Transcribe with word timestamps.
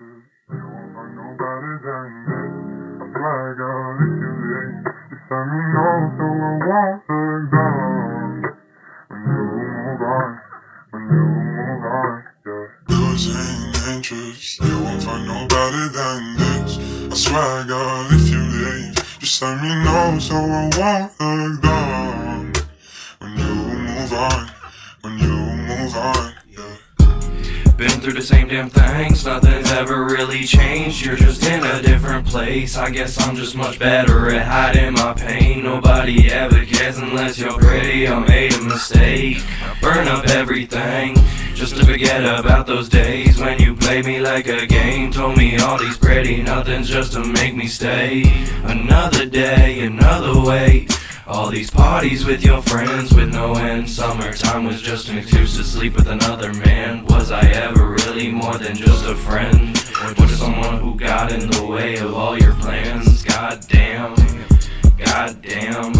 You 0.00 0.06
won't 0.48 0.94
find 0.94 1.14
nobody. 1.14 1.72
I 1.76 2.08
you 2.08 3.76
me 5.44 5.60
so 6.16 6.24
I 6.24 6.56
won't 6.64 7.04
look 7.04 7.44
down. 7.52 8.40
When 9.08 9.20
you 9.28 9.44
move 9.60 10.00
on, 10.00 10.40
when 10.90 11.02
you 11.04 11.24
move 11.52 11.84
on, 11.84 12.24
yeah. 12.46 12.66
Losing 12.88 13.92
interest. 13.92 14.60
You 14.62 14.76
won't 14.80 15.02
find 15.02 15.26
nobody 15.28 15.84
than 15.92 16.22
this. 16.38 16.72
I 17.12 17.14
swear 17.14 17.64
God, 17.68 18.12
if 18.14 18.30
you 18.30 18.40
leave, 18.40 18.94
just 19.18 19.42
let 19.42 19.60
me 19.60 19.68
know 19.84 20.18
so 20.18 20.34
I 20.34 20.70
won't 20.78 21.12
look 21.20 21.60
down. 21.60 22.52
When 23.18 23.32
you 23.36 23.54
move 23.76 24.12
on, 24.14 24.50
when 25.02 25.18
you. 25.18 25.29
Through 28.00 28.14
the 28.14 28.22
same 28.22 28.48
damn 28.48 28.70
things, 28.70 29.26
nothing's 29.26 29.70
ever 29.72 30.04
really 30.06 30.44
changed. 30.44 31.04
You're 31.04 31.16
just 31.16 31.44
in 31.44 31.62
a 31.62 31.82
different 31.82 32.26
place. 32.26 32.78
I 32.78 32.88
guess 32.88 33.20
I'm 33.20 33.36
just 33.36 33.54
much 33.54 33.78
better 33.78 34.30
at 34.30 34.46
hiding 34.46 34.94
my 34.94 35.12
pain. 35.12 35.62
Nobody 35.64 36.30
ever 36.30 36.64
cares 36.64 36.96
unless 36.96 37.38
you're 37.38 37.58
pretty. 37.58 38.08
I 38.08 38.18
made 38.20 38.54
a 38.54 38.62
mistake. 38.62 39.42
Burn 39.82 40.08
up 40.08 40.26
everything 40.28 41.14
just 41.54 41.76
to 41.76 41.84
forget 41.84 42.24
about 42.24 42.66
those 42.66 42.88
days 42.88 43.38
when 43.38 43.60
you 43.60 43.74
played 43.74 44.06
me 44.06 44.18
like 44.18 44.48
a 44.48 44.66
game. 44.66 45.12
Told 45.12 45.36
me 45.36 45.58
all 45.58 45.78
these 45.78 45.98
pretty 45.98 46.42
nothings 46.42 46.88
just 46.88 47.12
to 47.12 47.22
make 47.22 47.54
me 47.54 47.66
stay. 47.66 48.22
Another 48.64 49.26
day, 49.26 49.80
another 49.80 50.40
way. 50.40 50.86
All 51.30 51.48
these 51.48 51.70
parties 51.70 52.24
with 52.24 52.44
your 52.44 52.60
friends 52.60 53.14
with 53.14 53.32
no 53.32 53.54
end. 53.54 53.88
Summertime 53.88 54.64
was 54.64 54.82
just 54.82 55.08
an 55.08 55.16
excuse 55.16 55.56
to 55.56 55.62
sleep 55.62 55.94
with 55.94 56.08
another 56.08 56.52
man. 56.52 57.04
Was 57.04 57.30
I 57.30 57.48
ever 57.50 57.90
really 57.90 58.32
more 58.32 58.58
than 58.58 58.74
just 58.74 59.06
a 59.06 59.14
friend? 59.14 59.68
Or 60.02 60.12
just 60.14 60.40
someone 60.40 60.80
who 60.80 60.96
got 60.96 61.30
in 61.30 61.48
the 61.48 61.64
way 61.64 61.98
of 61.98 62.14
all 62.14 62.36
your 62.36 62.54
plans? 62.54 63.22
God 63.22 63.64
damn, 63.68 64.16
god 64.98 65.40
damn, 65.40 65.92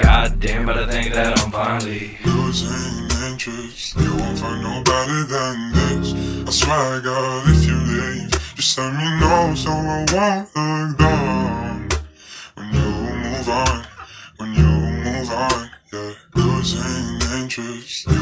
god 0.00 0.38
damn, 0.38 0.66
but 0.66 0.78
I 0.78 0.86
think 0.86 1.12
that 1.12 1.36
I'm 1.40 1.50
finally 1.50 2.16
losing 2.24 3.10
interest. 3.28 3.96
You 3.96 4.16
won't 4.18 4.38
find 4.38 4.62
nobody 4.62 5.24
than 5.26 5.72
this. 5.72 6.46
I 6.46 6.50
swear, 6.52 7.00
God, 7.00 7.48
if 7.48 7.66
you 7.66 7.74
leave, 7.74 8.30
just 8.54 8.78
let 8.78 8.94
me 8.94 9.20
know 9.20 9.52
so 9.56 9.70
I 9.72 10.06
won't 10.54 10.90
look 10.90 10.98
down. 10.98 11.35
You 17.58 17.62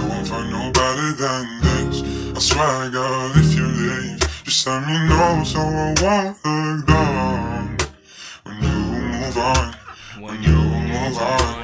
won't 0.09 0.29
find 0.29 0.49
nobody 0.49 1.13
than 1.19 1.61
this. 1.61 2.03
I 2.37 2.39
swear, 2.39 2.91
God, 2.91 3.37
if 3.37 3.57
you 3.57 3.67
leave, 3.67 4.21
just 4.45 4.65
let 4.65 4.87
me 4.87 5.09
know 5.09 5.43
so 5.45 5.59
I 5.59 5.93
won't 6.05 6.39
look 6.41 6.87
down. 6.87 7.77
When 8.45 8.63
you 8.63 8.71
move 8.71 9.37
on, 9.37 9.75
when 10.21 10.41
you 10.41 10.53
move 10.53 11.19
on. 11.19 11.64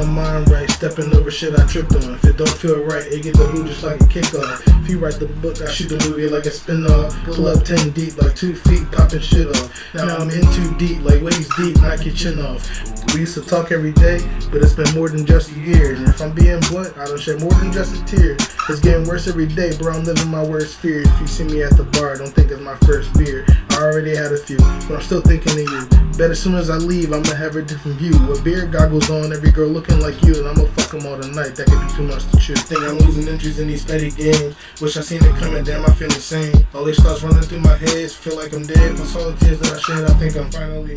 My 0.00 0.06
mind 0.06 0.50
right, 0.50 0.70
stepping 0.70 1.14
over 1.14 1.30
shit 1.30 1.58
I 1.58 1.66
tripped 1.66 1.94
on. 1.94 2.14
If 2.14 2.24
it 2.24 2.38
don't 2.38 2.48
feel 2.48 2.82
right, 2.84 3.04
it 3.04 3.22
get 3.22 3.36
the 3.36 3.44
boot 3.52 3.66
just 3.66 3.82
like 3.82 4.00
a 4.00 4.04
kickoff. 4.04 4.62
If 4.82 4.88
you 4.88 4.98
write 4.98 5.20
the 5.20 5.26
book, 5.26 5.60
I 5.60 5.68
shoot 5.70 5.88
the 5.88 6.08
movie 6.08 6.26
like 6.26 6.46
a 6.46 6.50
spin 6.50 6.86
off. 6.86 7.12
Pull 7.24 7.48
up 7.48 7.64
10 7.64 7.90
deep, 7.90 8.16
like 8.16 8.34
two 8.34 8.54
feet, 8.54 8.90
popping 8.92 9.20
shit 9.20 9.48
off. 9.48 9.68
Now 9.92 10.16
I'm 10.16 10.30
in 10.30 10.40
too 10.56 10.72
deep, 10.78 11.04
like 11.04 11.20
waist 11.20 11.52
deep, 11.58 11.76
knock 11.82 12.06
your 12.06 12.14
chin 12.14 12.40
off. 12.40 12.64
We 13.12 13.20
used 13.20 13.34
to 13.34 13.44
talk 13.44 13.72
every 13.72 13.92
day, 13.92 14.24
but 14.50 14.62
it's 14.62 14.72
been 14.72 14.88
more 14.94 15.10
than 15.10 15.26
just 15.26 15.52
a 15.52 15.58
year. 15.60 15.92
And 15.92 16.08
if 16.08 16.22
I'm 16.22 16.32
being 16.32 16.60
blunt, 16.72 16.96
I 16.96 17.04
don't 17.04 17.20
shed 17.20 17.38
more 17.42 17.52
than 17.60 17.70
just 17.70 18.00
a 18.00 18.04
tear. 18.06 18.36
It's 18.70 18.80
getting 18.80 19.06
worse 19.06 19.28
every 19.28 19.48
day, 19.48 19.76
bro. 19.76 19.92
I'm 19.92 20.04
living 20.04 20.30
my 20.30 20.42
worst 20.42 20.78
fear. 20.78 21.02
If 21.02 21.20
you 21.20 21.26
see 21.26 21.44
me 21.44 21.62
at 21.62 21.76
the 21.76 21.84
bar, 21.84 22.16
don't 22.16 22.32
think 22.32 22.50
it's 22.50 22.62
my 22.62 22.76
first 22.88 23.12
beer. 23.20 23.44
I 23.80 23.84
already 23.84 24.14
had 24.14 24.30
a 24.30 24.36
few, 24.36 24.58
but 24.58 24.92
I'm 24.92 25.00
still 25.00 25.22
thinking 25.22 25.52
of 25.52 25.72
you. 25.72 25.88
Bet 26.18 26.30
as 26.30 26.38
soon 26.38 26.54
as 26.54 26.68
I 26.68 26.76
leave, 26.76 27.14
I'ma 27.14 27.32
have 27.32 27.56
a 27.56 27.62
different 27.62 27.96
view. 27.96 28.12
With 28.28 28.44
beer 28.44 28.66
goggles 28.66 29.08
on, 29.08 29.32
every 29.32 29.50
girl 29.50 29.70
looking 29.70 29.98
like 30.00 30.20
you, 30.22 30.36
and 30.36 30.46
I'ma 30.46 30.68
fuck 30.76 30.90
them 30.90 31.06
all 31.06 31.18
tonight. 31.18 31.56
That 31.56 31.64
could 31.64 31.80
be 31.80 31.88
too 31.96 32.02
much 32.02 32.30
to 32.30 32.36
chew. 32.36 32.54
Think 32.56 32.82
I'm 32.82 32.98
losing 32.98 33.26
interest 33.26 33.58
in 33.58 33.68
these 33.68 33.82
petty 33.82 34.10
games. 34.10 34.54
Wish 34.82 34.98
I 34.98 35.00
seen 35.00 35.24
it 35.24 35.34
coming, 35.36 35.64
damn, 35.64 35.82
I 35.86 35.94
feel 35.94 36.12
insane. 36.12 36.52
All 36.74 36.84
these 36.84 37.02
thoughts 37.02 37.22
running 37.22 37.40
through 37.40 37.60
my 37.60 37.74
head, 37.74 38.10
feel 38.10 38.36
like 38.36 38.52
I'm 38.52 38.66
dead. 38.66 38.98
My 38.98 39.04
soul 39.06 39.32
tears 39.40 39.60
that 39.60 39.72
I 39.72 39.80
shed, 39.80 40.04
I 40.04 40.12
think 40.20 40.36
I'm 40.36 40.50
finally. 40.50 40.96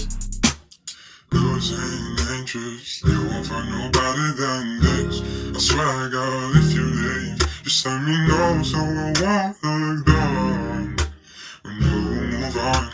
Losing 1.32 2.36
interest, 2.36 3.06
you 3.06 3.16
won't 3.32 3.48
find 3.48 3.72
nobody 3.72 4.28
than 4.36 4.84
this. 4.84 5.24
I 5.56 5.60
swear, 5.60 6.10
God, 6.10 6.52
if 6.58 6.74
you 6.76 6.84
leave, 6.84 7.64
just 7.64 7.86
let 7.86 8.04
me 8.04 8.28
know 8.28 8.62
so 8.62 8.78
I 8.78 9.54
won't 9.64 10.06
look 10.06 10.13
down. 12.54 12.93